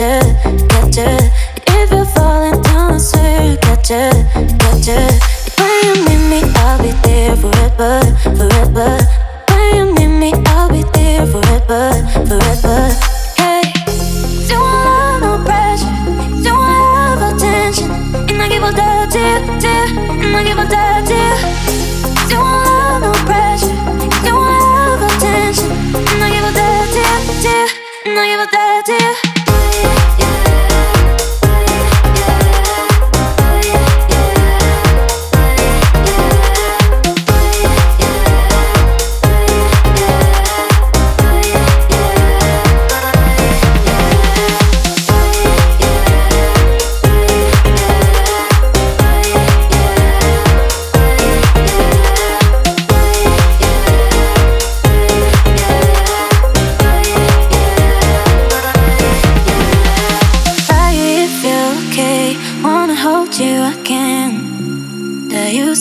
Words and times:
swear 0.00 0.22
I 0.22 0.56
got 0.72 0.96
you. 0.96 1.12
If 1.76 1.90
you're 1.90 2.06
falling 2.06 2.62
down, 2.62 2.94
I 2.94 2.98
swear 2.98 3.40
I 3.40 3.56
got 3.56 3.84
you, 3.90 4.08
got 4.56 4.86
you. 4.88 5.02
When 5.60 5.76
you 5.84 5.94
need 6.08 6.22
me, 6.32 6.40
I'll 6.56 6.80
be 6.80 6.92
there 7.04 7.36
forever, 7.36 8.00
forever. 8.38 8.96
When 9.52 9.76
you 9.76 9.84
need 9.92 10.12
me, 10.22 10.32
I'll 10.46 10.70
be 10.70 10.84
there 10.94 11.26
forever, 11.26 11.92
forever. 12.28 12.78
Hey, 13.36 13.60
don't 14.48 14.62
want 14.62 15.20
no 15.20 15.32
pressure, 15.44 15.92
don't 16.44 16.64
love 16.64 17.36
attention, 17.36 17.90
and 18.30 18.40
I 18.40 18.48
give 18.48 18.64
all 18.64 18.72
that 18.72 19.12
to 19.12 19.18
you, 19.20 19.60
to 19.60 19.68
you, 19.68 20.24
and 20.24 20.36
I 20.36 20.44
give 20.44 20.58
all 20.58 20.66
that 20.66 21.04
to 21.08 21.14
you. 21.14 22.40
Want 22.40 23.04
no 23.04 23.12
pressure, 23.28 23.76
love 24.32 25.02
attention, 25.12 25.70
and 25.92 26.24
I 26.24 26.30
give 26.32 26.44
all 26.44 26.52
that 26.56 26.88
to 26.88 27.00
you, 27.04 27.42
to 27.42 27.48
you, 27.48 27.66
and 28.06 28.18
I 28.18 28.26
give 28.28 28.40
all 28.40 28.46
that 28.46 28.86
to 28.86 28.92
you. 28.94 29.29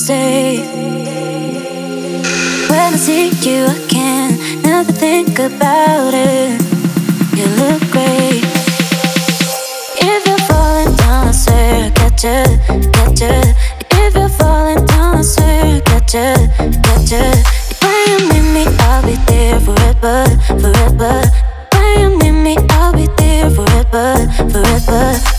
say. 0.10 0.58
When 2.70 2.94
I 2.96 2.98
see 2.98 3.30
you, 3.46 3.60
I 3.76 3.80
can 3.94 4.28
never 4.64 4.92
think 4.92 5.38
about 5.38 6.14
it. 6.16 6.58
You 7.38 7.46
look 7.62 7.82
great. 7.94 8.42
If 10.12 10.22
you're 10.28 10.46
falling 10.50 10.96
down, 11.02 11.28
I 11.28 11.32
swear 11.32 11.84
I'll 11.84 11.92
catch 12.00 12.24
ya, 12.24 12.42
catch 12.96 13.22
ya. 13.22 13.36
If 14.02 14.16
you're 14.16 14.34
falling 14.42 14.84
down, 14.88 15.18
I 15.18 15.22
swear 15.22 15.66
I'll 15.66 15.82
catch 15.90 16.16
ya, 16.16 16.34
catch 16.86 17.12
you. 17.14 17.28
When 17.82 18.02
you 18.10 18.18
need 18.32 18.48
me, 18.56 18.64
I'll 18.90 19.04
be 19.06 19.16
there 19.30 19.60
forever, 19.60 20.26
forever. 20.62 21.16
When 21.74 22.00
you 22.02 22.10
need 22.18 22.38
me, 22.46 22.56
I'll 22.72 22.94
be 22.94 23.06
there 23.20 23.50
forever, 23.52 24.08
forever. 24.54 25.39